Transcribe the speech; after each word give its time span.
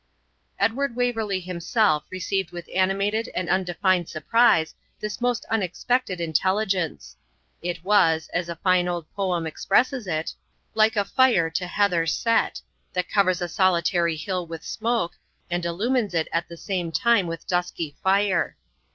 Edward 0.57 0.95
Waverley 0.95 1.39
himself 1.39 2.05
received 2.09 2.49
with 2.49 2.67
animated 2.73 3.29
and 3.35 3.47
undefined 3.47 4.09
surprise 4.09 4.73
this 4.99 5.21
most 5.21 5.45
unexpected 5.51 6.19
intelligence. 6.19 7.15
It 7.61 7.83
was, 7.83 8.27
as 8.33 8.49
a 8.49 8.55
fine 8.55 8.87
old 8.87 9.05
poem 9.13 9.45
expresses 9.45 10.07
it, 10.07 10.33
'like 10.73 10.95
a 10.95 11.05
fire 11.05 11.51
to 11.51 11.67
heather 11.67 12.07
set,' 12.07 12.61
that 12.93 13.09
covers 13.09 13.43
a 13.43 13.47
solitary 13.47 14.15
hill 14.15 14.47
with 14.47 14.63
smoke, 14.65 15.19
and 15.51 15.63
illumines 15.65 16.15
it 16.15 16.27
at 16.33 16.49
the 16.49 16.57
same 16.57 16.91
time 16.91 17.27
with 17.27 17.45
dusky 17.45 17.95
fire. 18.01 18.57